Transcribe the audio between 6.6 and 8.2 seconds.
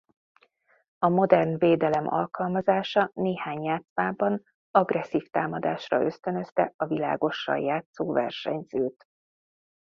a világossal játszó